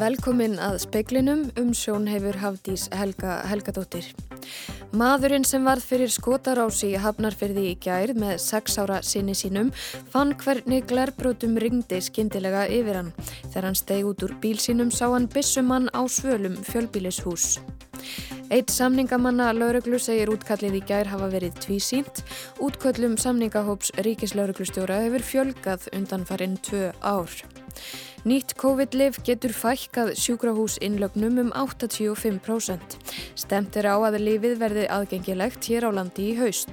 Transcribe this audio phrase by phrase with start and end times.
[0.00, 4.06] Velkomin að speiklinum um sjón hefur Hafdís Helga Helgadóttir.
[4.96, 9.68] Maðurinn sem varð fyrir skotarási Hafnarfyrði í gær með sex ára sinni sínum
[10.14, 13.12] fann hvernig glerbrótum ringdi skindilega yfir hann.
[13.50, 17.58] Þegar hann steg út úr bíl sínum sá hann bissumann á svölum fjölbílishús.
[18.48, 22.24] Eitt samningamanna lauruglu segir útkallið í gær hafa verið tvísínt.
[22.56, 27.42] Útköllum samningahóps ríkislauruglustjóra hefur fjölgað undan farinn tvö ár.
[28.20, 32.98] Nýtt COVID-liv getur fækkað sjúkrahús innlögnum um 85%.
[33.32, 36.68] Stemt er á að lifið verði aðgengilegt hér á landi í haust.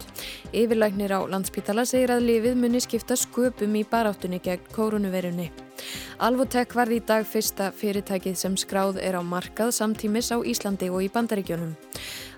[0.52, 5.48] Yfirlæknir á landspítala segir að lifið muni skipta sköpum í baráttunni gegn koronavirunni.
[6.20, 11.06] Alvotek varði í dag fyrsta fyrirtækið sem skráð er á markað samtímis á Íslandi og
[11.06, 11.78] í Bandaríkjónum.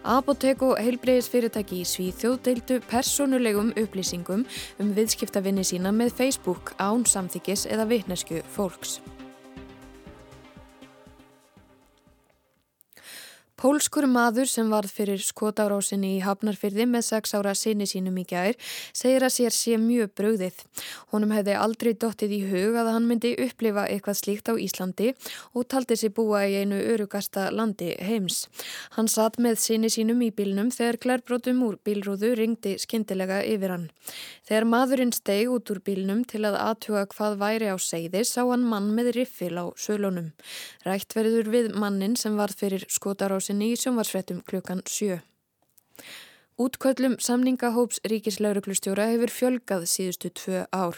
[0.07, 4.45] Apotek og heilbreyðisfyrirtæki í Svíþjóð deildu personulegum upplýsingum
[4.79, 8.99] um viðskiptavinni sína með Facebook án samþykis eða vitnesku fólks.
[13.59, 18.55] Pólskur maður sem varð fyrir skotárásinni í Hafnarfyrði með sex ára sinni sínum í gær
[18.95, 20.61] segir að sér sé mjög bröðið.
[21.11, 25.09] Honum hefði aldrei dottið í hug að hann myndi upplifa eitthvað slíkt á Íslandi
[25.51, 28.45] og taldi sér búa í einu örugasta landi heims.
[28.95, 33.85] Hann satt með sinni sínum í bílnum þegar klærbrótum úr bílrúðu ringdi skindilega yfir hann.
[34.47, 38.63] Þegar maðurinn steg út úr bílnum til að aðtuga hvað væri á segði sá hann
[38.63, 40.31] mann með riffil á sölunum.
[40.87, 45.17] Rætt verður við mannin sem varð fyrir skotárásinni sinni í sjónvarsfrettum klukkan 7.
[46.59, 50.97] Útköllum samningahóps ríkislauruglustjóra hefur fjölgað síðustu tvö ár.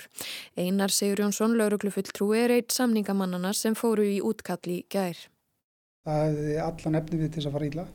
[0.57, 5.19] Einar Sigur Jónsson, lauruglufulltrúi, er eitt samningamannana sem fóru í útkalli gær.
[6.09, 7.85] Það hefði allan efni við til þess að fara íla.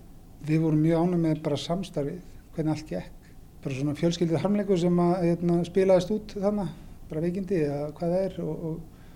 [0.46, 2.20] Við vorum mjög ánum með bara samstarfið,
[2.54, 3.32] hvernig allt gekk.
[3.64, 6.70] Bara svona fjölskyldið harmleiku sem að hérna, spilaðist út þannig,
[7.10, 8.38] bara veikindi eða hvað það er.
[8.46, 9.10] Og, og,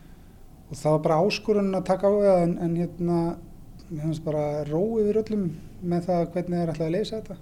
[0.67, 3.21] og það var bara áskorun að taka á það en, en hérna
[3.91, 5.49] mér finnst bara ró yfir öllum
[5.83, 7.37] með það hvernig það er alltaf að leysa þetta.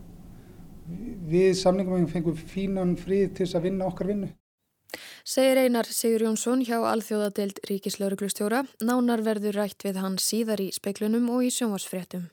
[1.28, 4.30] Við samningum fengum fínan frið til þess að vinna okkar vinnu.
[5.28, 8.64] Segir Einar Sigur Jónsson hjá Alþjóðadeild Ríkislauruglustjóra.
[8.80, 12.30] Nánar verður rætt við hann síðar í speiklunum og í sjónvarsfréttum.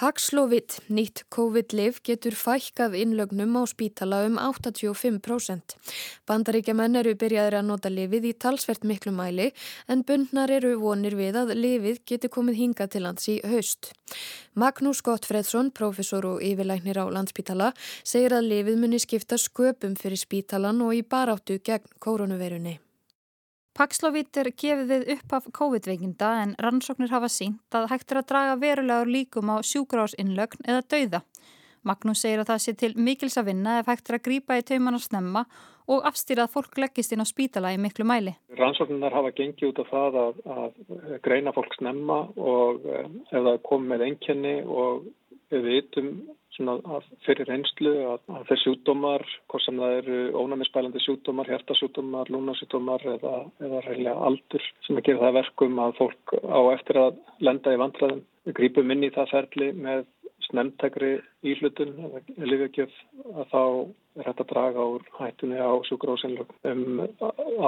[0.00, 5.76] Paxlovid, nýtt COVID-liv, getur fækkað innlögnum á spítala um 85%.
[6.24, 9.50] Bandaríkjaman eru byrjaður að nota livið í talsvert miklu mæli
[9.92, 13.92] en bundnar eru vonir við að livið getur komið hinga til lands í haust.
[14.56, 20.80] Magnús Gottfredsson, professor og yfirlæknir á landspítala, segir að livið muni skipta sköpum fyrir spítalan
[20.80, 22.80] og í baráttu gegn koronavirunni.
[23.78, 28.30] Paxlovid er gefið við upp af COVID-veikinda en rannsóknir hafa sínt að hægt er að
[28.32, 31.20] draga verulegur líkum á sjúkrásinnlögn eða dauða.
[31.86, 34.64] Magnús segir að það sé til mikils að vinna ef hægt er að grýpa í
[34.68, 35.44] tauman og snemma
[35.90, 38.34] og afstýra að fólk leggist inn á spítala í miklu mæli.
[38.58, 43.62] Rannsóknar hafa gengið út af það að, að greina fólk snemma og eh, ef það
[43.70, 45.08] kom með enkenni og
[45.50, 46.12] við vitum
[47.26, 53.34] fyrir reynslu að, að þeir sjúkdómar, hvort sem það eru ónæmisbælandi sjúkdómar, hjertasjúkdómar, lúnasjúkdómar eða,
[53.64, 57.80] eða reynilega aldur sem að gera það verkum að fólk á eftir að lenda í
[57.80, 58.24] vandræðum.
[58.48, 60.04] Við grípum inn í það ferli með
[60.50, 61.10] snemtegri
[61.46, 62.94] íhlutun eða lifjögjöf
[63.34, 63.62] að þá
[64.20, 67.02] er að draga úr hættunni á sjúkrósinlögum um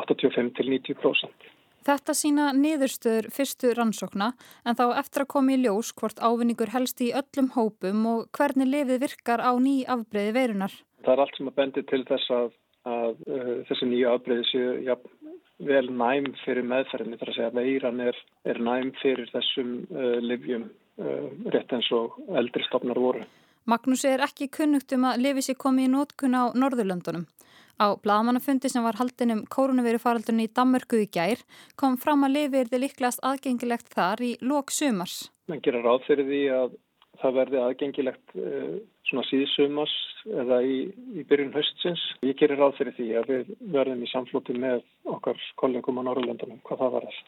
[0.01, 1.51] 85 til 90%.
[1.83, 4.33] Þetta sína niðurstöður fyrstu rannsókna
[4.65, 8.71] en þá eftir að koma í ljós hvort ávinningur helst í öllum hópum og hvernig
[8.71, 10.77] lefið virkar á ný afbreyði verunar.
[11.03, 12.55] Það er allt sem að bendi til þess að,
[12.87, 14.97] að uh, þessi nýju afbreyði séu ja,
[15.67, 20.19] vel næm fyrir meðferðinni þar að segja að veiran er, er næm fyrir þessum uh,
[20.23, 20.69] livjum
[21.03, 23.27] uh, rétt eins og eldri stopnar voru.
[23.67, 27.27] Magnús er ekki kunnugt um að lefið sér komið í nótkun á Norðurlöndunum.
[27.81, 31.43] Á bladamannafundi sem var haldin um kórunverufaraldunni í Dammörku í gær
[31.81, 35.29] kom fram að lifi er þið líklegast aðgengilegt þar í lok sumars.
[35.49, 36.79] Man gerir ráð fyrir því að
[37.23, 38.79] það verði aðgengilegt uh,
[39.09, 39.95] svona síðsumars
[40.43, 40.79] eða í,
[41.19, 42.03] í byrjun höstsins.
[42.27, 46.63] Ég gerir ráð fyrir því að við verðum í samflóti með okkar kollegum á Norrlöndunum
[46.67, 47.23] hvað það var þess.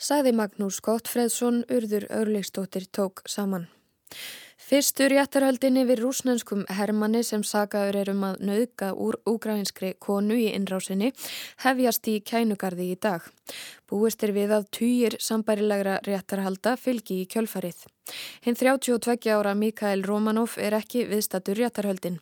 [0.00, 3.68] Saði Magnús Gottfredsson, urður Örleistóttir tók saman.
[4.58, 10.48] Fyrstur réttarhöldinni við rúsnenskum hermanni sem sagaður er um að nauðga úr úgrænskri konu í
[10.50, 11.12] innrásinni
[11.62, 13.22] hefjast í kænugarði í dag.
[13.88, 17.86] Búist er við að týjir sambærilegra réttarhalda fylgi í kjölfarið.
[18.44, 22.18] Hinn 32 ára Mikael Romanov er ekki viðstatur réttarhöldin.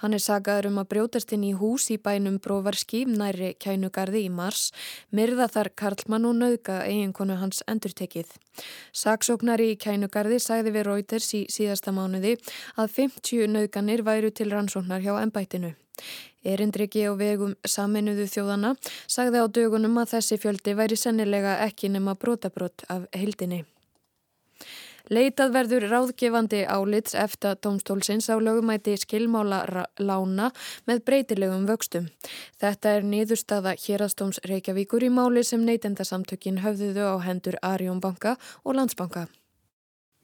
[0.00, 4.30] Hann er sagaður um að brjótast inn í hús í bænum Bróvarski næri kænugarði í
[4.32, 4.70] mars,
[5.12, 8.32] myrða þar Karlmann og nauðga eiginkonu hans endurtekið.
[8.92, 12.36] Saksóknari í kænugarði sagði við Reuters í síðasta mánuði
[12.76, 15.76] að 50 nauðganir væru til rannsóknar hjá ennbættinu.
[16.44, 18.76] Erindriki á vegum saminuðu þjóðana
[19.06, 23.64] sagði á dögunum að þessi fjöldi væri sennilega ekki nema brotabrott af heildinni.
[25.10, 30.52] Leitað verður ráðgefandi álits eftir domstólsins á lögumæti skilmála lána
[30.86, 32.06] með breytilegum vöxtum.
[32.62, 39.26] Þetta er niðurstaða hérastóms Reykjavíkur í máli sem neytendasamtökin höfðuðu á hendur Arjónbanka og Landsbanka.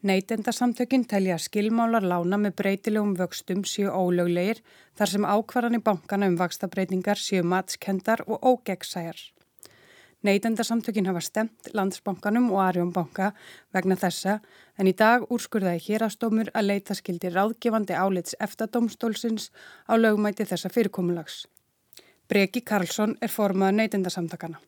[0.07, 4.61] Neytendasamtökin telja skilmálar lána með breytilegum vöxtum séu ólöglegir
[4.95, 9.19] þar sem ákvarðan í bankana um vakstabreitingar séu matskendar og ógeggsæjar.
[10.23, 13.33] Neytendasamtökin hafa stemt landsbankanum og Arjónbanka
[13.75, 14.37] vegna þessa
[14.79, 19.51] en í dag úrskurðaði hérastómur að leita skildi ráðgefandi álits eftadómstólsins
[19.91, 21.49] á lögumæti þessa fyrirkomulags.
[22.31, 24.63] Breki Karlsson er formaður neytendasamtakana.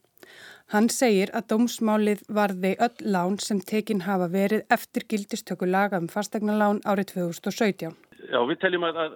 [0.73, 6.09] Hann segir að dómsmálið varði öll lán sem tekin hafa verið eftir gildistöku laga um
[6.13, 7.95] fastegnalán árið 2017.
[8.29, 9.15] Já, við teljum að, að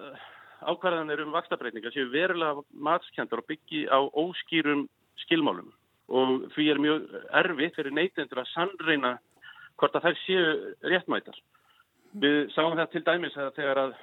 [0.73, 4.87] ákvarðanir um vakstabreitninga séu verulega matskjandar og byggi á óskýrum
[5.25, 5.69] skilmálum
[6.13, 7.05] og því er mjög
[7.43, 9.13] erfitt fyrir neytendur að sannreina
[9.79, 10.49] hvort að þær séu
[10.89, 11.37] réttmætar.
[12.23, 13.95] Við sáum það til dæmis að þegar að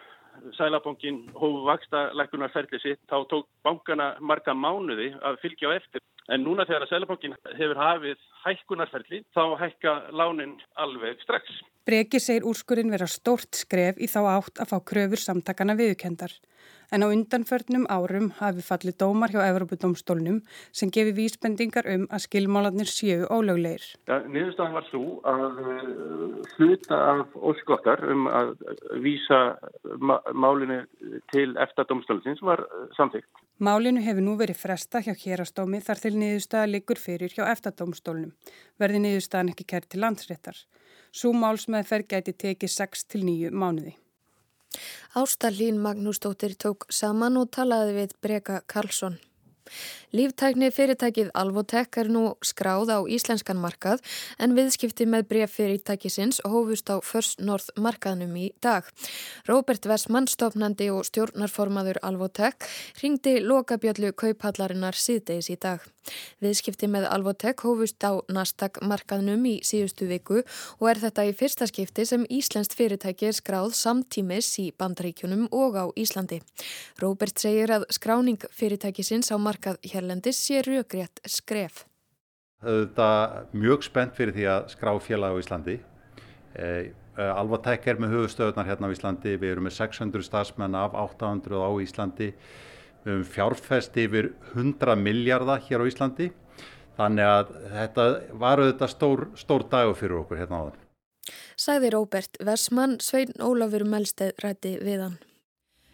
[0.56, 6.44] Sælabankin hófu vaksta lækunarferðli sitt þá tók bankana marga mánuði að fylgja á eftir En
[6.47, 11.49] núna þegar að Sælabankin hefur hafið hækkunarferðli þá hækka lánin alveg strax.
[11.88, 16.31] Breki segir úrskurinn vera stórt skref í þá átt að fá kröfur samtakana viðkendar.
[16.91, 20.41] En á undanförnum árum hafi fallið dómar hjá Evropadómstólnum
[20.75, 23.85] sem gefi vísbendingar um að skilmálanir séu ólöglegir.
[24.11, 28.57] Ja, Niðurstaðan var svo að uh, hluta af óskokkar um að
[29.05, 29.41] vísa
[30.35, 30.83] málinu
[31.31, 33.31] til eftir domstólins var uh, samþygt.
[33.61, 38.35] Málinu hefur nú verið fresta hjá hérastómi þar til niðurstaða liggur fyrir hjá eftadómstólnum.
[38.81, 40.59] Verði niðurstaðan ekki kært til landsréttar.
[41.13, 43.99] Svo málsmeðferð gæti tekið 6-9 mánuði.
[45.13, 49.19] Ástallín Magnúsdóttir tók saman og talaði við Breka Karlsson.
[50.11, 54.01] Líftækni fyrirtækið Alvotek er nú skráð á íslenskan markað
[54.43, 58.89] en viðskipti með bref fyrirtækisins hófust á First North markaðnum í dag.
[59.47, 62.67] Róbert Vessmann, stofnandi og stjórnarformaður Alvotek,
[62.99, 65.87] ringdi lokabjöllu kauphallarinnar síðdeis í dag.
[66.41, 71.69] Viðskipti með Alvotek hófust á Nasdaq markaðnum í síðustu viku og er þetta í fyrsta
[71.71, 76.41] skipti sem Íslenskt fyrirtæki er skráð samtímis í bandaríkjunum og á Íslandi.
[77.03, 81.85] Róbert segir að skráning fyrirtækisins á markað hérlendis sé raugrétt skref.
[82.61, 85.76] Er mjög spennt fyrir því að skrá félag á Íslandi.
[86.56, 86.67] E,
[87.17, 89.37] e Alvatek er með höfustöðunar hérna á Íslandi.
[89.41, 92.35] Við erum með 600 stafsmenn af 800 á Íslandi.
[93.05, 96.29] Við erum fjárfest yfir 100 miljardar hér á Íslandi.
[97.00, 98.06] Þannig að þetta
[98.37, 100.87] var auðvitað stór, stór dagur fyrir okkur hérna á þann.
[101.61, 105.19] Sæði Róbert Versmann, Svein Ólafur Melsteð rætti við hann.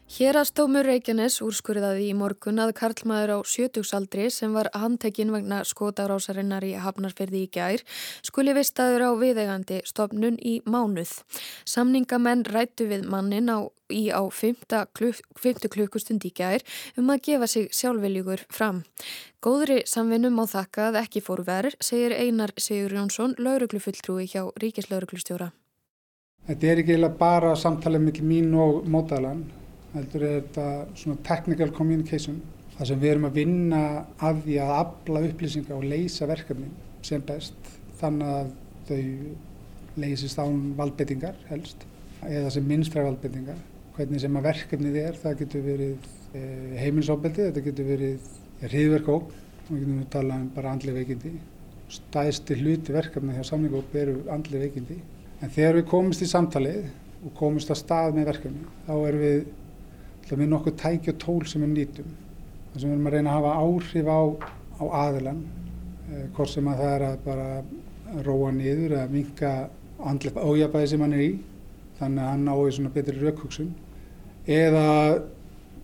[0.06, 6.76] Hérastómur Reykjanes úrskurðaði í morgun að Karlmaður á sjötugsaldri sem var handtekinn vegna skotarásarinnar í
[6.78, 7.82] Hafnarferði í gær
[8.22, 11.10] skuli vistaður á viðegandi stopnun í mánuð.
[11.66, 14.62] Samningamenn rættu við mannin á, í á 5.
[14.94, 16.62] Kluk, klukkustund í gær
[16.94, 18.84] um að gefa sig sjálfveljugur fram.
[19.42, 25.50] Góðri samvinnum á þakka að ekki fóru verð, segir Einar Sigur Jónsson, lauruglufulltrúi hjá Ríkislauruglustjóra.
[26.46, 29.48] Þetta er ekki bara samtalið mitt mín og mótalan
[29.96, 30.69] heldur er þetta
[31.00, 32.40] svona technical communication
[32.76, 33.82] þar sem við erum að vinna
[34.28, 36.68] að því að afla upplýsinga og leysa verkefni
[37.06, 37.70] sem best
[38.00, 38.50] þannig að
[38.88, 39.04] þau
[39.97, 41.87] leysist án valdbettingar helst
[42.26, 43.62] eða sem minnstræð valdbettingar
[43.97, 46.42] hvernig sem að verkefnið er það getur verið e,
[46.82, 48.30] heimilisofbeldi þetta getur verið
[48.66, 51.32] hriðverkóp og við getum við talað um bara andli veikindi.
[51.97, 54.97] Stæðsti hluti verkefni hjá samlingóp eru andli veikindi.
[55.42, 56.87] En þegar við komumst í samtalið
[57.26, 59.40] og komumst að stað með verkefni þá erum við
[60.26, 62.06] Er nokkuð tæki og tól sem við nýtum.
[62.73, 64.21] Það sem við erum að reyna að hafa áhrif á,
[64.83, 65.42] á aðilan,
[66.11, 67.50] eh, hvort sem að það er að bara
[68.26, 69.52] róa niður eða minka
[70.02, 71.30] andlet ójabæði sem hann er í,
[72.00, 73.71] þannig að hann nái svona betri raukhugsun.
[74.47, 75.23] Eða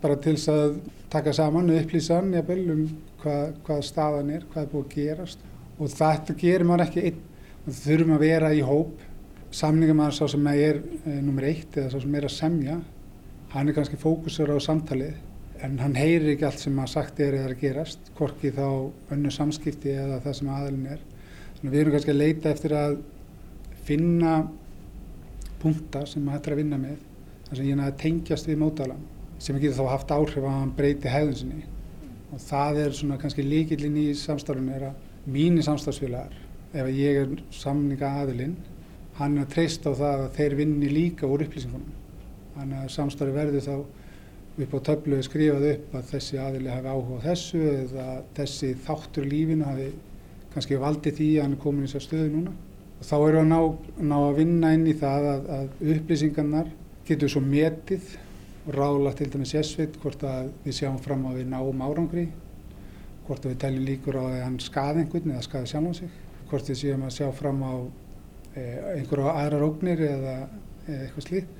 [0.01, 0.77] bara til þess að
[1.09, 2.85] taka saman og upplýsa hann jafnvel um
[3.23, 5.45] hvað, hvað staðan er, hvað er búið að gerast.
[5.79, 7.21] Og þetta gerir maður ekki einn,
[7.63, 9.07] það þurfum að vera í hóp.
[9.53, 12.81] Samningamæður sá sem er e, nummer eitt eða sá sem er að semja
[13.53, 15.13] hann er kannski fókusur á samtalið
[15.63, 18.65] en hann heyrir ekki allt sem að sagt er eða að gerast, hvorki þá
[19.13, 21.03] önnu samskipti eða það sem aðalinn er.
[21.59, 22.97] Þannig að við erum kannski að leita eftir að
[23.87, 24.33] finna
[25.61, 26.97] punta sem maður hættir að vinna með,
[27.45, 29.07] þar sem ég næði að tengjast við mótalan,
[29.37, 31.63] sem getur þá haft áhrif að hann breyti hæðun sinni.
[32.33, 36.35] Og það er svona kannski líkillin í samstarfinu er að mínir samstarfsfélagar,
[36.73, 38.57] ef ég er samninga aðilinn,
[39.21, 41.99] hann er að treysta á það að þeir vinni líka úr upplýsingunum
[42.55, 43.75] þannig að samstarfi verður þá
[44.63, 48.07] upp á töflu skrifað upp að þessi aðili hafi áhuga á þessu eða
[48.37, 49.87] þessi þáttur lífinu hafi
[50.53, 52.53] kannski valdið því að hann er komin í þessar stöðu núna.
[52.99, 53.59] Og þá eru að ná,
[54.11, 56.69] ná að vinna inn í það að, að upplýsingarnar
[57.07, 58.13] getur svo metið
[58.67, 62.27] og ráðlagt til dæmis sérsveit hvort að við sjáum fram á við náum árangri,
[63.25, 66.13] hvort að við teljum líkur á að hann skaði einhvern eða skaði sjálf á sig,
[66.51, 67.73] hvort við séum að sjá fram á
[68.53, 70.37] eh, einhverja aðrar ógnir eða,
[70.85, 71.51] eitthvað slíð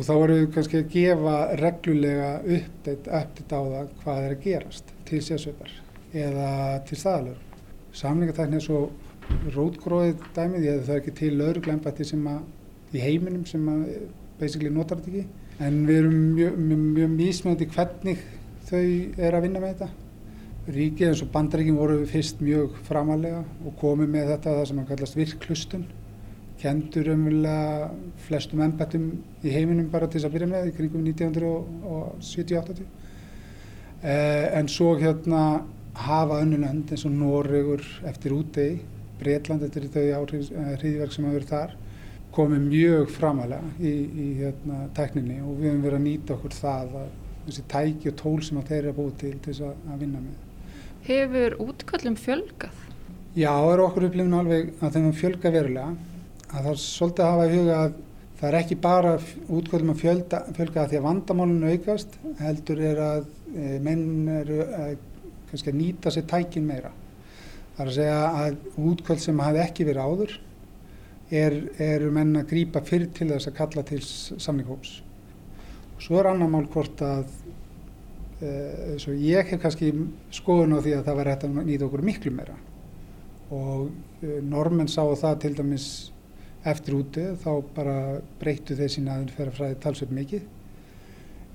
[0.00, 3.08] og þá erum við kannski að gefa reglulega uppdætt
[3.52, 5.74] á það hvað er að gerast til sérsveitar
[6.16, 6.52] eða
[6.88, 7.42] til staðalur.
[8.00, 8.80] Samlingatækni er svo
[9.52, 13.84] rótgróðið dæmið, ég hefði það ekki til lauruglæmbætti sem að í heiminum sem að
[14.40, 16.58] basically notar þetta ekki en við erum mjög,
[16.96, 18.24] mjög mísmöndi hvernig
[18.70, 18.84] þau
[19.20, 19.90] er að vinna með þetta.
[20.70, 24.92] Ríkið eins og bandaríkin voru fyrst mjög framalega og komið með þetta það sem að
[24.94, 25.88] kallast virklustun
[26.60, 27.90] kendur umvöldlega
[28.26, 29.10] flestum ennbættum
[29.42, 32.82] í heiminum bara til þess að byrja með í kringum 1970-80
[34.02, 35.44] eh, en svo hérna
[36.00, 38.80] hafa önnulönd eins og Noregur eftir útegi,
[39.20, 41.78] Breitland eftir þau hriðverk eh, sem hafa verið þar
[42.34, 46.94] komið mjög framalega í, í hérna, tækninni og við höfum verið að nýta okkur það
[47.00, 47.08] að
[47.48, 50.46] þessi tæki og tól sem þeir eru að búið til til þess að vinna með.
[51.08, 52.86] Hefur útkallum fjölgað?
[53.34, 56.09] Já, eru okkur upplifin alveg að þeim fjölga verulega
[56.50, 57.98] að það er svolítið að hafa í huga að
[58.40, 59.12] það er ekki bara
[59.52, 64.60] útkvöldum að fjölda, fjölga að því að vandamálinu aukast heldur er að e, menn eru
[64.64, 64.94] að,
[65.52, 66.92] að nýta sér tækin meira.
[67.76, 70.34] Það er að segja að útkvöld sem hafi ekki verið áður
[71.30, 74.94] er, eru menn að grýpa fyrir til þess að kalla til samlinghóps.
[75.96, 77.26] Og svo er annar mál hvort að
[78.40, 79.92] e, ég hef kannski
[80.32, 82.56] skoðun á því að það var hægt að nýta okkur miklu meira
[83.50, 83.90] og
[84.24, 85.90] e, normenn sá það til dæmis
[86.68, 87.96] eftir úti þá bara
[88.40, 90.48] breyttu þeir sína að þeirra fræði talsveit mikið.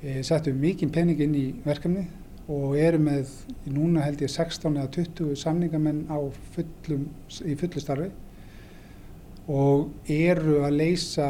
[0.02, 2.06] E, settu mikið pening inn í verkefni
[2.52, 3.32] og eru með
[3.74, 6.20] núna held ég 16 eða 20 samningamenn á
[6.56, 7.08] fullum,
[7.42, 8.12] í fullu starfi
[9.50, 11.30] og eru að leysa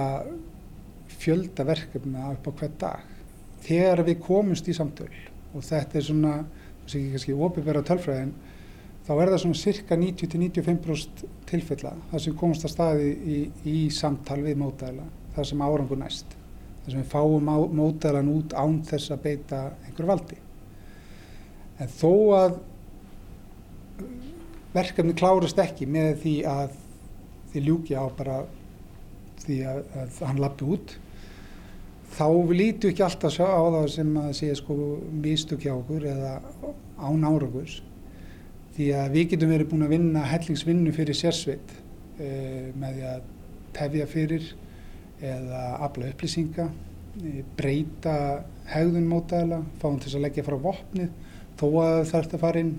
[1.20, 3.14] fjölda verkefna upp á hvert dag.
[3.66, 5.12] Þegar við komumst í samtöl
[5.56, 6.36] og þetta er svona,
[6.84, 8.36] þess að ekki kannski óbyrgverða tölfræðin
[9.06, 13.38] þá er það svona cirka 90-95% tilfella þar sem komast að staði í,
[13.70, 16.34] í samtal við mótæðila þar sem árangur næst
[16.86, 20.38] þar sem við fáum mótæðilan út án þess að beita einhver valdi.
[21.82, 22.60] En þó að
[24.76, 26.78] verkefni klárast ekki með því að
[27.54, 28.44] því ljúki á bara
[29.46, 30.96] því að, að hann lappi út
[32.16, 34.76] þá lítu ekki alltaf á það sem að sé sko
[35.24, 36.34] místök hjá okkur eða
[37.00, 37.80] án árangurs
[38.76, 41.74] því að við getum verið búin að vinna hellingsvinnu fyrir sérsveit
[42.20, 42.30] e,
[42.76, 43.30] með því að
[43.76, 44.50] tefja fyrir
[45.24, 46.68] eða afla upplýsinga,
[47.22, 48.18] e, breyta
[48.72, 51.12] hegðun mótaðila, fáum til að leggja frá vopnið
[51.60, 52.74] þó að þarf að fara inn.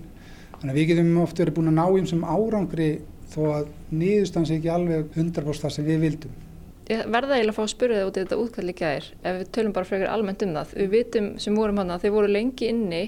[0.57, 2.89] Þannig að við getum oft verið búin að ná eins og árangri
[3.33, 6.43] þó að niðurstans ekki alveg 100% það sem við vildum.
[6.87, 9.49] Ég verða eiginlega að fá að spyrja það út í þetta útkvæðli gæðir ef við
[9.57, 10.75] tölum bara frekar almennt um það.
[10.77, 13.01] Við vitum sem vorum hann að þeir voru lengi inni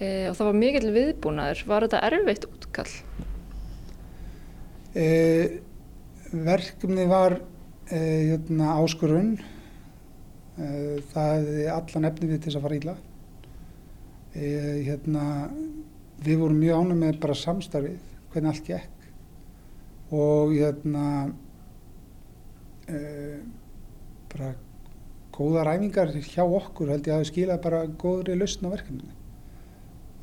[0.00, 1.62] e, og það var mikill viðbúnaður.
[1.70, 2.88] Var þetta erfitt útkall?
[4.96, 5.06] E,
[6.32, 7.38] verkefni var
[7.90, 8.00] e,
[8.32, 9.36] hérna, áskurun.
[10.56, 12.92] Það hefði allan efni við til þess að fara íla.
[14.36, 15.24] Hérna,
[16.24, 17.98] við vorum mjög ánum með bara samstarfið,
[18.32, 18.92] hvernig allt gekk
[20.16, 21.04] og hérna
[24.32, 24.54] bara
[25.36, 29.15] góða ræfingar hjá okkur held ég að skila bara góðri lausn á verkefninu.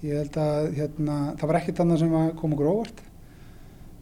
[0.04, 3.04] Ég held að hérna, það var ekkert annað sem kom okkur óvart,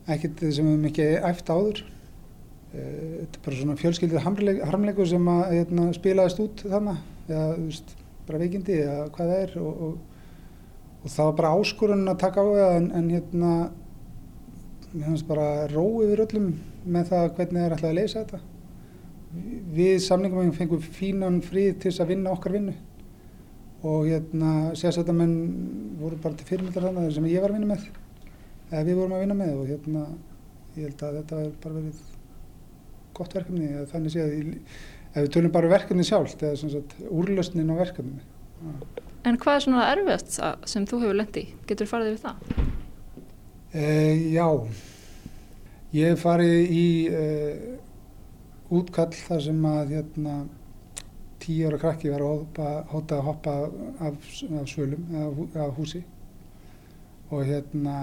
[0.10, 1.82] ekkert sem við mikið æft áður.
[2.72, 4.24] Uh, þetta er bara svona fjölskyldið
[4.66, 7.94] harmleiku sem að hérna, spilaðist út þannig, eða veist,
[8.26, 10.26] bara veikindi eða hvað það er og, og,
[11.02, 13.54] og það var bara áskorun að taka á það en, en hérna,
[14.92, 16.48] mér finnst bara rói yfir öllum
[16.86, 18.42] með það hvernig það er alltaf að leysa þetta.
[19.78, 22.74] Við samningum fengum fínan frið til þess að vinna okkar vinnu.
[23.82, 25.38] Og hérna sérsættamenn
[26.06, 27.86] voru bara til fyrirmyndar þannig sem ég var að vinna með
[28.72, 30.08] eða við vorum að vinna með og hérna
[30.78, 32.02] ég held að þetta er bara verið
[33.18, 34.36] gott verkefni eða þannig séð
[35.12, 38.22] ef við tölum bara um verkefni sjálf eða svona svona úrlösnin á verkefni
[39.22, 40.38] En hvað er svona erfiðast
[40.70, 41.44] sem þú hefur lendi?
[41.70, 42.72] Getur þú farið yfir það?
[43.72, 44.48] Uh, já,
[45.94, 47.76] ég hef farið í uh,
[48.74, 50.40] útkall þar sem að hérna,
[51.42, 52.44] tíu ára krakki var að
[52.92, 53.54] hóta að hoppa
[54.08, 56.04] af, af svölum eða af húsi.
[57.32, 57.96] Og hérna,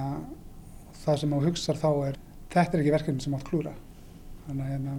[1.04, 2.18] það sem á hugsaðar þá er
[2.52, 3.74] þetta er ekki verkefni sem átt klúra
[4.46, 4.94] þannig að hérna,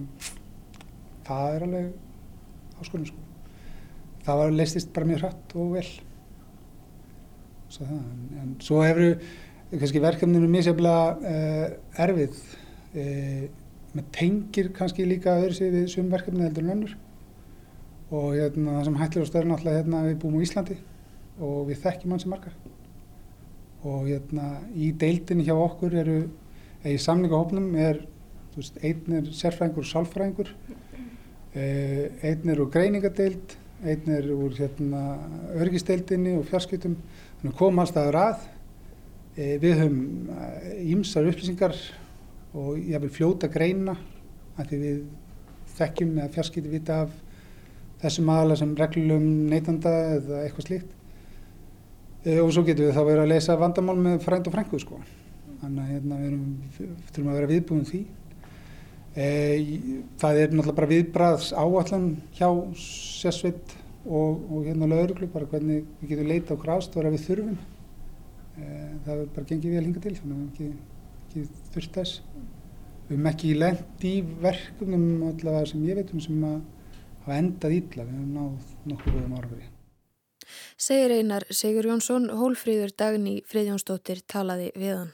[1.26, 3.24] það er alveg áskonum sko.
[4.24, 5.86] það var leistist bara mjög hratt og vel.
[7.70, 8.04] Svo það,
[8.42, 9.16] en, svo hefur
[9.72, 12.40] kannski verkefninu mísjaflega uh, erfið.
[12.94, 13.44] Uh,
[13.90, 16.92] með tengir kannski líka öðru sig við sum verkefni heldur en önnur
[18.10, 20.76] og hérna, það sem á stöðun alltaf hérna við búum á Íslandi
[21.40, 22.52] og við þekkjum hans í marga.
[23.86, 26.18] Og hérna í deildinni hjá okkur eru,
[26.82, 28.02] eða í samlingahopnum er,
[28.56, 35.04] veist, einn er sérfræðingur og sálfræðingur uh, einn er úr greiningadeild einn er úr hérna
[35.56, 36.98] örgisteildinni og fjarskiptum.
[37.40, 38.44] Þannig komum alltaf að.
[39.38, 40.02] Uh, við höfum
[40.98, 41.78] ímsar upplýsingar
[42.58, 43.94] og ég vil fljóta greina
[44.58, 45.02] að því við
[45.78, 47.18] þekkjum eða fjarskipti vita af
[48.00, 50.94] þessum aðalega sem reglum neytanda eða eitthvað slíkt.
[52.24, 55.00] E, og svo getum við þá verið að lesa vandamál með frænd og frængu sko.
[55.60, 56.46] Þannig að hérna, við erum,
[57.10, 58.02] þurfum að vera viðbúin því.
[59.10, 59.26] E,
[60.20, 62.48] það er náttúrulega bara viðbraðs áallan hjá
[62.80, 63.74] sérsveit
[64.06, 67.58] og, og hérna lauruglu bara hvernig við getum leita á krafstóra við þurfum.
[68.60, 68.70] E,
[69.04, 70.88] það er bara gengið vel hinga til þannig að við ekki
[71.30, 72.20] ekki þurft þess.
[73.06, 76.60] Við hefum ekki lengt í verkefnum allavega sem ég veit um sem að
[77.30, 78.06] hafa endað ítla.
[78.06, 79.68] Við hefum náð nokkur góðum árfari.
[80.80, 85.12] Segir einar Sigur Jónsson, hólfríður daginn í Friðjónsdóttir talaði við hann.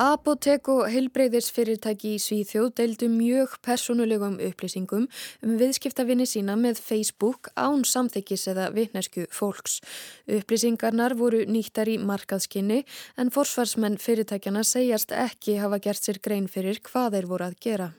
[0.00, 5.02] Apotek og heilbreyðisfyrirtæki í Svíþjóð deildu mjög personulegum upplýsingum
[5.44, 9.82] um viðskiptavinni sína með Facebook án samþykkis eða vittnesku fólks.
[10.24, 12.80] Upplýsingarnar voru nýttar í markaðskinni
[13.20, 17.92] en forsvarsmenn fyrirtækjana segjast ekki hafa gert sér grein fyrir hvað þeir voru að gera.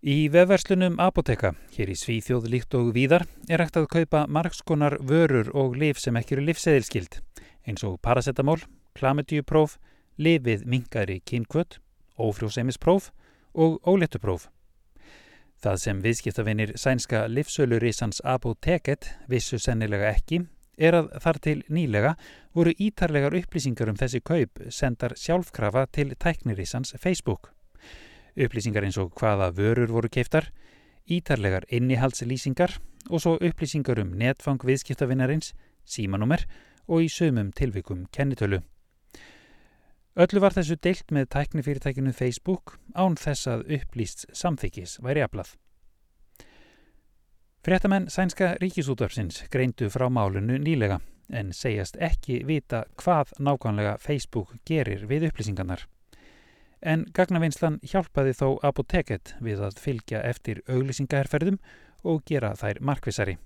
[0.00, 5.52] Í vefverslunum Apoteka, hér í Svíþjóð líkt og víðar, er hægt að kaupa margskonar vörur
[5.52, 7.20] og lif sem ekki eru livseðilskild,
[7.68, 8.62] eins og paracetamól,
[8.96, 9.76] klamidjupróf,
[10.18, 11.78] lifið mingari kynkvöt,
[12.18, 13.10] ófrjósemispróf
[13.54, 14.48] og óléttupróf.
[15.62, 20.42] Það sem viðskiptavinir sænska livsölurísans Apoteket vissu sennilega ekki
[20.76, 22.14] er að þar til nýlega
[22.54, 27.52] voru ítarlegar upplýsingar um þessi kaup sendar sjálfkrafa til tæknirísans Facebook.
[28.36, 30.50] Upplýsingar eins og hvaða vörur voru keiftar,
[31.06, 32.78] ítarlegar innihaldslýsingar
[33.10, 35.54] og svo upplýsingar um netfang viðskiptavinarins,
[35.86, 36.44] símanúmer
[36.88, 38.60] og í sömum tilvikum kennitölu.
[40.14, 45.48] Öllu var þessu deilt með tæknifyrirtækinu Facebook án þess að upplýst samþykis væri aflað.
[47.66, 51.00] Fréttamenn sænska ríkisútvarpsins greindu frá málunu nýlega
[51.34, 55.82] en segjast ekki vita hvað nákvæmlega Facebook gerir við upplýsingarnar.
[56.84, 61.58] En gagnavinslan hjálpaði þó apoteket við að fylgja eftir auglýsingaherferðum
[62.04, 63.38] og gera þær markvisari.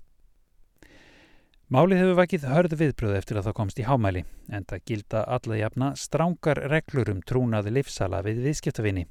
[1.69, 5.89] Málið hefur vakið hörð viðbröð eftir að það komst í hámæli, en það gilda allaðjafna
[6.01, 9.03] strángar reglur um trúnaði livsala við viðskiptavinni.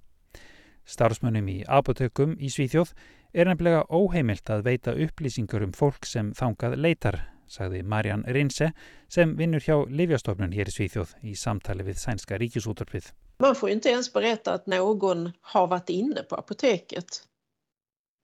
[0.82, 2.90] Starfsmönnum í apotökum í Svíþjóð
[3.30, 8.72] er nefnilega óheimilt að veita upplýsingar um fólk sem þangað leitar, sagði Marjan Rinse
[9.06, 13.12] sem vinnur hjá Livjastofnun hér í Svíþjóð í samtali við sænska ríkisútorpið.
[13.38, 17.22] Man får inte ens berätta att någon har varit inne på apoteket.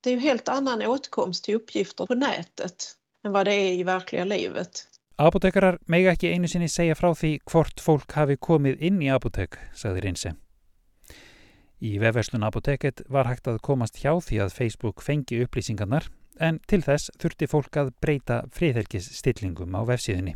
[0.02, 3.84] Det är ju helt annan åtkomst till uppgifter på nätet en vad det er í
[3.86, 4.84] verkliga livet.
[5.18, 9.56] Apotekarar mega ekki einu sinni segja frá því hvort fólk hafi komið inn í apotek,
[9.72, 10.34] sagði Rinse.
[11.84, 16.08] Í vefverslun apoteket var hægt að komast hjá því að Facebook fengi upplýsingarnar
[16.42, 20.34] en til þess þurfti fólk að breyta friðhelgis stillingum á vefsíðinni.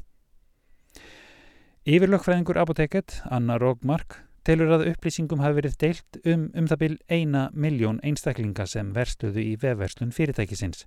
[1.88, 7.48] Yfirlögfræðingur apoteket, Anna Rogmark, telur að upplýsingum hafi verið deilt um um það byl eina
[7.52, 10.86] miljón einstaklinga sem verstuðu í vefverslun fyrirtækisins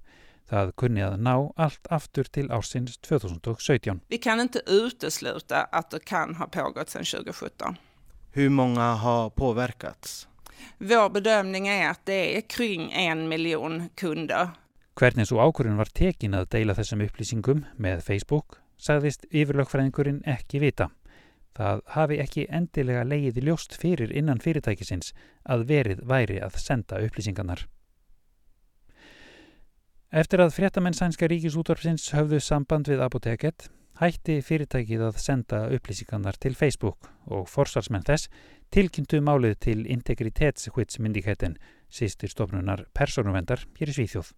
[0.52, 4.02] Það kunni að ná allt aftur til ársins 2017.
[4.12, 7.78] Vi kan inte utesluta att det kan ha pågått sedan 2017.
[8.32, 10.28] Hur många har påverkats?
[10.78, 14.50] Vår bedömning är att det är kring en miljon kunder.
[14.96, 20.90] Hvernig svo ákurinn var tekin að deila þessum upplýsingum með Facebook sagðist yfirlögfræðingurinn ekki vita.
[21.56, 27.66] Það hafi ekki endilega leiði ljóst fyrir innan fyrirtækisins að verið væri að senda upplýsingarnar.
[30.12, 33.70] Eftir að fréttamenn sænska ríkisútvarpsins höfðu samband við Apoteket
[34.02, 38.28] hætti fyrirtækið að senda upplýsingarnar til Facebook og forsvarsmenn þess
[38.76, 41.56] tilkynntu málið til Integritetsskvitsmyndiketin
[41.88, 44.34] sístir stofnunar personuvendar hér í Svíþjóð.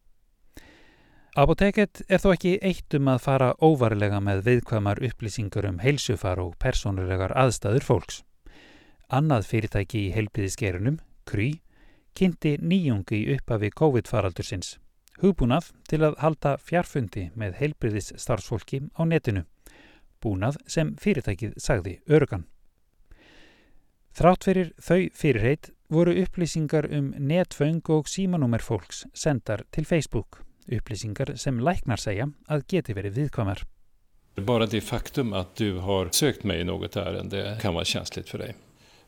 [1.41, 6.53] Apoteket er þó ekki eitt um að fara óvarlega með viðkvæmar upplýsingar um heilsufar og
[6.61, 8.21] personulegar aðstæður fólks.
[9.09, 11.49] Annað fyrirtæki í heilbíðiskerunum, Kry,
[12.13, 14.75] kynnti nýjungi uppafi COVID-faraldursins
[15.21, 19.45] hugbúnað til að halda fjarfundi með heilbriðis starfsfólki á netinu,
[20.23, 22.47] búnað sem fyrirtækið sagði örugan.
[24.13, 30.43] Þrátt fyrir þau fyrirheit voru upplýsingar um netföng og símanúmer fólks sendar til Facebook.
[30.69, 33.63] Upplýsingar sem læknar segja að geti verið viðkvamar.
[34.35, 38.37] Bara det faktum att du har sökt mig i något ärende kan vara känsligt för
[38.37, 38.55] dig.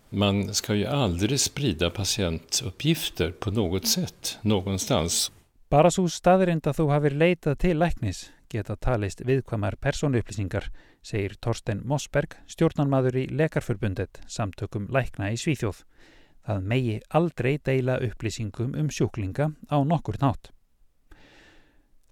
[0.09, 5.31] Man ska ju aldrig sprida patientuppgifter på något sätt, någonstans.
[5.75, 10.69] Bara svo staðirind að þú hafir leitað til læknis geta talist viðkvamar persónuupplýsingar,
[11.03, 15.81] segir Torsten Mossberg, stjórnanmaður í Lekarförbundet, samtökum lækna í Svíþjóð.
[16.47, 20.53] Það megi aldrei deila upplýsingum um sjúklinga á nokkur nátt.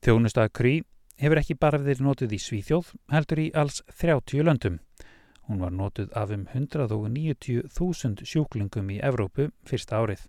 [0.04, 0.76] Þjónustag Kry
[1.24, 4.82] hefur ekki bara verið notuð í Svíþjóð, heldur í alls 30 löndum.
[5.48, 10.28] Hún var notuð af um 190.000 sjúklingum í Evrópu fyrsta árið.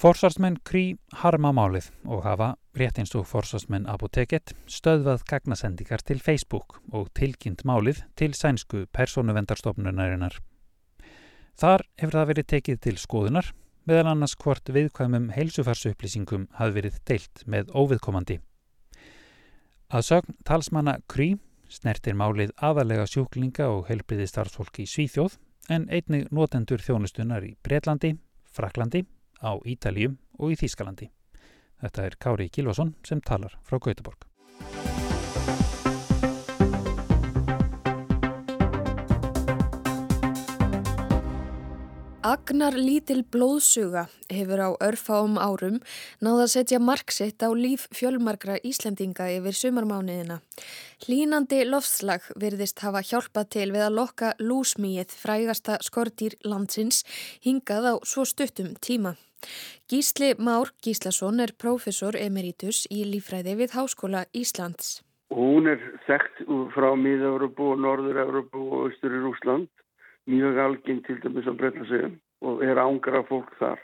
[0.00, 6.78] Forsvarsmenn Krí harma málið og hafa, rétt eins og forsvarsmenn Apoteket, stöðvað gagnasendingar til Facebook
[6.96, 10.38] og tilkynnt málið til sænsku persónuvendarstofnunarinnar.
[11.60, 13.52] Þar hefur það verið tekið til skoðunar,
[13.84, 18.40] meðal annars hvort viðkvæmum heilsufarsupplýsingum hafi verið deilt með óviðkomandi.
[19.92, 21.34] Að sögn talsmanna Krí
[21.68, 25.36] snertir málið aðalega sjúklinga og helbriði starfsfólki í Svíþjóð
[25.68, 28.16] en einnig notendur þjónustunar í Breitlandi,
[28.48, 29.04] Fraklandi,
[29.40, 31.10] á Ítaljum og í Þískalandi.
[31.80, 34.30] Þetta er Kári Kilvason sem talar frá Gautaborg.
[42.20, 45.78] Agnar lítil blóðsuga hefur á örfáum árum
[46.20, 50.36] náða að setja marksitt á líf fjölmarkra Íslandinga yfir sumarmániðina.
[51.06, 57.02] Hlínandi loftslag virðist hafa hjálpað til við að lokka lúsmíið frægasta skortýr landsins
[57.40, 59.16] hingað á svo stuttum tíma.
[59.90, 65.00] Gísli Már Gíslason er prófessor emeritus í lífræði við Háskóla Íslands.
[65.30, 66.42] Hún er þekkt
[66.74, 69.68] frá Míða-Európu og Norður-Európu og Östur í Rúsland
[70.30, 73.80] mjög algeng til dæmis á Breitlandsegum og er ángra fólk þar.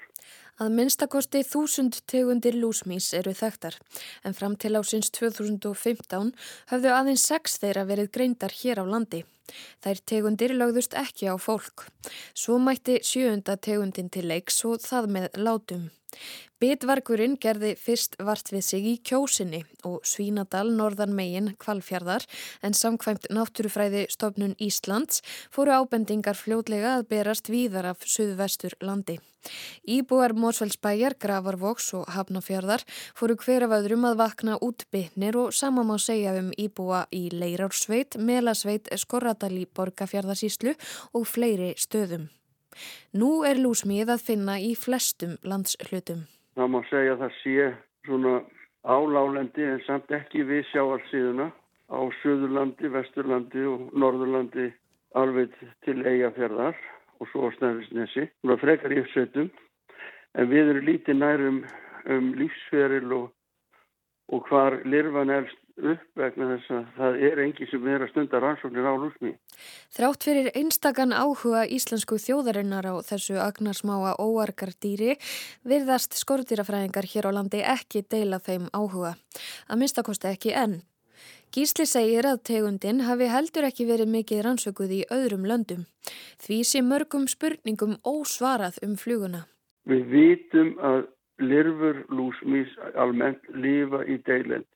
[0.56, 3.74] Að minnstakosti þúsund tegundir lúsmís eru þekktar
[4.24, 6.30] en fram til ásins 2015
[6.70, 9.20] höfðu aðeins sex þeirra verið greindar hér á landi.
[9.84, 11.84] Þær tegundir lögðust ekki á fólk.
[12.32, 15.86] Svo mætti sjöunda tegundin til leiks og það með látum.
[16.56, 22.24] Bitvargurinn gerði fyrst vart við sig í kjósinni og Svínadal norðan megin kvalfjörðar
[22.64, 25.20] en samkvæmt náttúrufræði stofnun Íslands
[25.52, 29.18] fóru ábendingar fljótlega að berast víðar af suðvestur landi.
[29.84, 32.86] Íbúar Mórsfellsbæjar, Gravarvoks og Hafnafjörðar
[33.18, 37.28] fóru hver af öðrum að vakna út bytnir og sama má segja um íbúa í
[37.34, 40.74] Leirársveit, Melasveit, Skorradal í Borgafjörðarsíslu
[41.12, 42.30] og fleiri stöðum.
[43.16, 46.24] Nú er lúsmið að finna í flestum landshlutum.
[46.56, 47.68] Það má segja að það sé
[48.06, 48.34] svona
[48.86, 51.50] álálendi en samt ekki við sjáarsíðuna
[51.90, 54.70] á Suðurlandi, Vesturlandi og Norðurlandi
[55.18, 55.54] alveg
[55.86, 56.76] til eigafjörðar
[57.20, 58.28] og svo snæðisnesi.
[58.44, 59.50] Það frekar í uppsveitum
[60.36, 61.60] en við erum lítið nærum
[62.12, 63.30] um lífsferil og,
[64.32, 68.40] og hvar lirfan elst upp vegna þess að það er engi sem er að stunda
[68.40, 69.32] rannsóknir á lúsmi.
[69.92, 75.16] Þrátt fyrir einstakann áhuga íslensku þjóðarinnar á þessu agnarsmáa óargardýri
[75.68, 79.16] virðast skortýrafræðingar hér á landi ekki deila þeim áhuga.
[79.68, 80.80] Að minnstakosti ekki enn.
[81.54, 85.84] Gísli segir að tegundin hafi heldur ekki verið mikið rannsökuð í öðrum löndum.
[86.42, 89.46] Því sé mörgum spurningum ósvarað um fluguna.
[89.86, 91.04] Við vitum að
[91.38, 94.66] lirfur lúsmís almennt lifa í deilend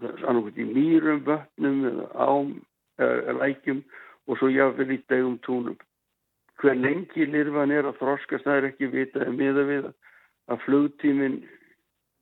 [0.00, 2.52] annarkot í mýrum, vötnum eða ám,
[2.98, 3.82] eða lækjum
[4.28, 5.76] og svo jáfnvel í degum túnum.
[6.62, 9.88] Hver lengi lirfan er að þroskast, það er ekki vitað en miða við
[10.52, 11.40] að flugtíminn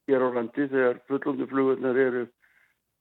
[0.09, 2.27] hér á landi þegar fullundu flugurnar eru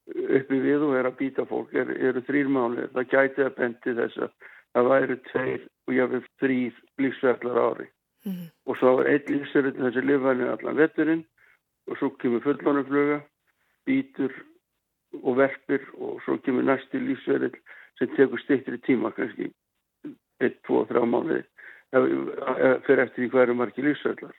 [0.09, 2.87] uppi við og er að býta fólk, er, eru þrýr mánu.
[2.93, 4.35] Það gæti að bendi þess að
[4.73, 7.89] það væri tveir og jáfnvel þrýr lífsverðlar ári.
[8.25, 8.47] Mm -hmm.
[8.65, 11.25] Og svo er einn lífsverðin þessi lifan er allan vetturinn
[11.87, 13.21] og svo kemur fullonufluga,
[13.85, 14.33] býtur
[15.23, 17.57] og verpir og svo kemur næstu lífsverðil
[17.99, 19.49] sem tekur styrtri tíma kannski
[20.39, 21.43] 1, 2, 3 mánuði
[21.89, 24.35] fyrir eftir í hverju margi lífsverðlar.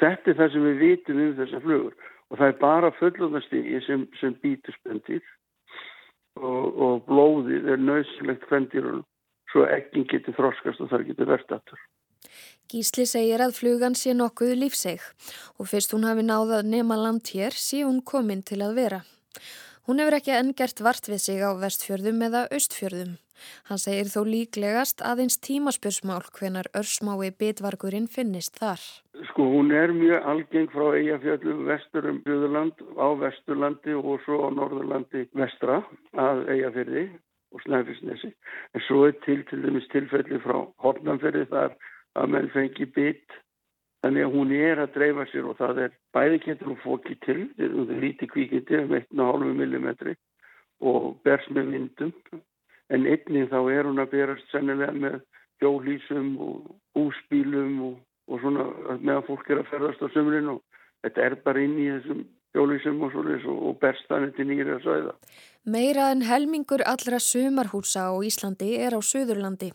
[0.00, 1.94] Þetta er það sem við vitum um þessar flugur
[2.30, 5.22] og það er bara fullunastígi sem, sem býtur spendir
[6.40, 9.02] og, og blóðið er nöðsilegt fendirun
[9.52, 11.80] svo ekkin getur þroskast og þar getur verðt aftur.
[12.72, 15.02] Gísli segir að flugan sé nokkuð lífseg
[15.58, 19.02] og fyrst hún hafi náðað nema land hér sé hún komin til að vera.
[19.88, 23.16] Hún hefur ekki enn gert vart við sig á vestfjörðum eða austfjörðum.
[23.68, 28.82] Hann segir þó líklegast aðeins tímaspjörsmál hvenar örsmái bitvargurinn finnist þar.
[29.30, 35.26] Sko hún er mjög algeng frá Eyjafjöldum vesturum Bjöðurland á Vesturlandi og svo á Norðurlandi
[35.42, 35.82] vestra
[36.14, 37.04] að Eyjafjörði
[37.52, 38.32] og Snæfellsnesi.
[38.74, 41.74] En svo er til til dæmis tilfelli frá Hortnamferði þar
[42.22, 43.41] að menn fengi bit
[44.02, 47.40] þannig að hún er að dreifa sér og það er bæði getur hún fókið til,
[47.58, 50.16] það er lítið kvíkindi um 1,5 mm
[50.82, 52.12] og bers með vindum.
[52.90, 55.20] En einnig þá er hún að berast sennilega með
[55.62, 58.66] hjólísum og húsbílum og, og svona
[58.98, 60.62] meðan fólk er að ferðast á sömurinn og
[61.06, 65.16] þetta er bara inn í þessum hjólísum og svona og berst þannig til nýra svæða.
[65.64, 69.70] Meira en helmingur allra sumarhúsa á Íslandi er á Suðurlandi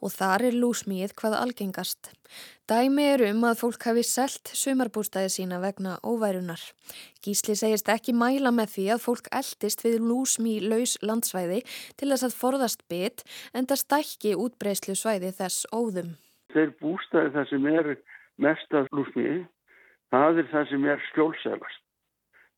[0.00, 2.12] og þar er lúsmíð hvað algengast.
[2.70, 6.62] Dæmi er um að fólk hafi selt sumarbústæði sína vegna óværunar.
[7.26, 11.60] Gísli segist ekki mæla með því að fólk eldist við lúsmí laus landsvæði
[11.98, 16.14] til þess að forðast bytt en það stækki útbreyslu svæði þess óðum.
[16.54, 17.94] Þeir bústæði það sem er
[18.38, 19.40] mest að lúsmíði,
[20.14, 21.81] það er það sem er skjólsælast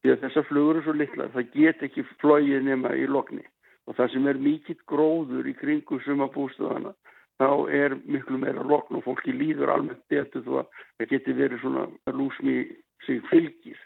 [0.05, 3.45] því að þessar flugur er svo litla það get ekki flóið nema í lokni
[3.89, 6.93] og það sem er mikill gróður í kringu suma bústöðana
[7.41, 10.69] þá er miklu meira lokn og fólki líður almennt betur þó að
[11.01, 11.87] það geti verið svona
[12.21, 12.59] lúsmi
[13.07, 13.81] sig fylgir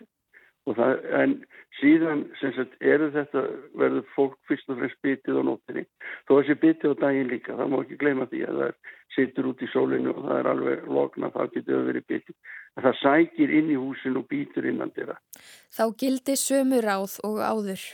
[0.77, 1.35] Það, en
[1.79, 3.43] síðan sagt, eru þetta
[3.79, 5.85] verður fólk fyrst og fremst bitið á nóttinni.
[6.29, 9.51] Þó að sé bitið á daginn líka það má ekki gleyma því að það situr
[9.51, 12.37] út í sólinu og það er alveg lokna það getur verið bitið.
[12.79, 15.17] Það sækir inn í húsin og býtur innan þeirra.
[15.75, 17.85] Þá gildi sömu ráð og áður.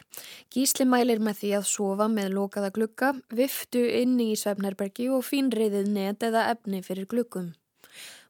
[0.52, 5.92] Gísli mælir með því að sofa með lokaða glukka viftu inn í svefnherbergi og fínriðið
[5.94, 7.54] net eða efni fyrir glukkum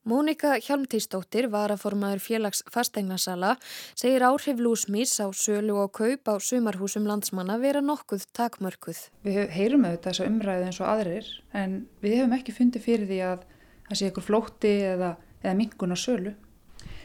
[0.04, 3.54] Mónika Hjalmtísdóttir, varaformaður félags fasteignasala,
[3.96, 9.00] segir áhrif lúsmís á sölu og kaup á sumarhúsum landsmanna vera nokkuð takmörkuð.
[9.24, 13.20] Við heyrum auðvitað þessa umræðu eins og aðrir en við hefum ekki fundið fyrir því
[13.30, 13.46] að
[13.88, 16.34] það sé ykkur flótti eða, eða mingun á sölu.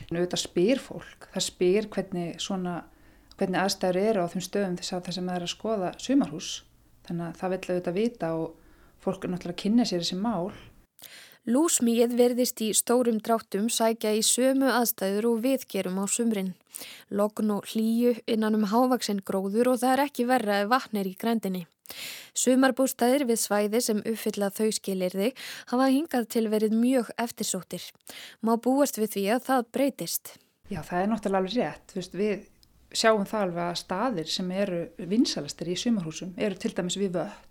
[0.10, 2.82] En auðvitað spyr fólk, það spyr hvernig, svona,
[3.40, 6.52] hvernig aðstæður eru á þeim stöðum þess að það sem er að skoða sumarhús.
[7.08, 8.60] Þannig að það vil auðvitað vita og
[9.00, 10.52] fólk er náttúrulega að kynna sér þessi mál
[11.50, 16.52] Lúsmíð verðist í stórum dráttum sækja í sömu aðstæður og viðgerum á sumrin.
[17.10, 21.16] Lokn og hlýju innan um hávaksinn gróður og það er ekki verra ef vatnir í
[21.18, 21.64] grændinni.
[22.38, 25.32] Sumarbústæðir við svæði sem uppfylla þau skilirði
[25.72, 27.90] hafa hingað til verið mjög eftirsóttir.
[28.46, 30.34] Má búast við því að það breytist?
[30.70, 31.98] Já, það er náttúrulega alveg rétt.
[31.98, 32.46] Vist, við
[32.94, 37.46] sjáum það alveg að staðir sem eru vinsalastir í sumarhúsum eru til dæmis við völd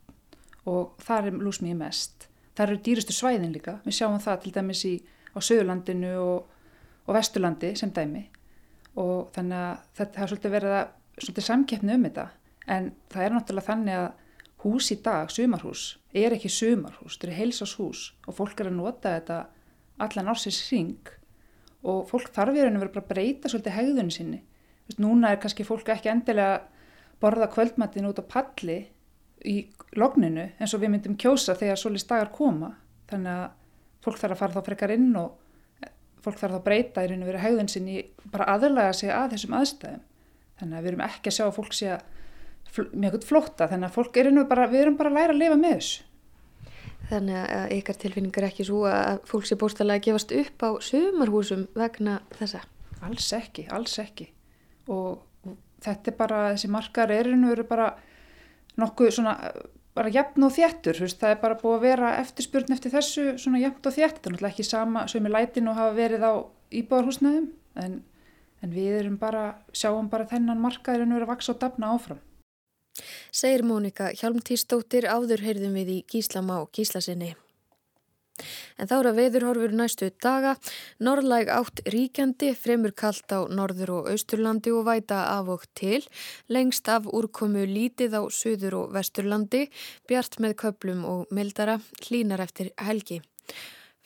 [0.71, 2.28] og þar er lúsmíð mest
[2.59, 4.95] það eru dýrustu svæðin líka, við sjáum það til dæmis í,
[5.31, 6.49] á Suðurlandinu og,
[7.07, 8.25] og Vesturlandi sem dæmi.
[8.99, 12.25] Og þannig að þetta har svolítið verið að svolítið samkeppni um þetta.
[12.69, 14.09] En það er náttúrulega þannig að
[14.65, 15.85] hús í dag, sumarhús,
[16.19, 19.39] er ekki sumarhús, þetta er heilsáshús og fólk er að nota þetta
[20.03, 21.13] allan ársins ring
[21.87, 24.41] og fólk þarf verið að vera bara að breyta svolítið hegðunni sinni.
[24.89, 26.65] Vist, núna er kannski fólk ekki endilega
[27.23, 28.81] borða kvöldmattin út á palli
[29.47, 29.57] í
[29.99, 32.73] logninu eins og við myndum kjósa þegar svolítið dagar koma.
[33.11, 33.47] Þannig að
[34.05, 35.93] fólk þarf að fara þá frekar inn og eh,
[36.25, 39.35] fólk þarf þá að breyta í raun og verið hegðun sinni bara aðlaga sig að
[39.37, 40.05] þessum aðstæðum.
[40.59, 42.07] Þannig að við erum ekki að sjá fólk sé að
[42.99, 45.75] mjög flotta þannig að fólk er bara, við erum bara að læra að lifa með
[45.79, 46.05] þessu.
[47.09, 51.63] Þannig að ykkar tilfinningar ekki svo að fólk sé bóstalega að gefast upp á sömarhúsum
[51.79, 52.61] vegna þessa?
[53.07, 54.27] Alls ekki, alls ekki.
[54.93, 57.89] Og, og þetta er bara, þessi markar er raun og verið bara
[58.79, 59.35] nokkuð svona
[59.99, 63.89] bara jafn og þjættur, það er bara búið að vera eftirspurn eftir þessu svona jafn
[63.91, 66.33] og þjættur, náttúrulega ekki sama sem í lætin og hafa verið á
[66.79, 67.49] íbáðarhúsnaðum
[67.83, 67.99] en,
[68.63, 72.23] en við erum bara, sjáum bara þennan markaðurinn verið að vaksa og dafna áfram.
[73.35, 77.35] Segir Mónika Hjálmtísdóttir áður heyrðum við í Gíslamá Gíslasinni.
[78.79, 80.57] En þá eru að veðurhorfur næstu daga,
[81.03, 86.03] norðlæg átt ríkjandi, fremur kallt á norður og austurlandi og væta af og til,
[86.49, 89.67] lengst af úrkomu lítið á söður og vesturlandi,
[90.09, 93.23] bjart með köplum og mildara, hlínar eftir helgi.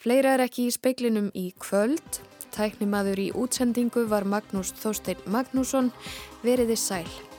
[0.03, 2.19] Fleira er ekki í speiklinum í kvöld,
[2.53, 5.93] tæknimaður í útsendingu var Magnús Þóstein Magnússon,
[6.43, 7.32] veriði sæl.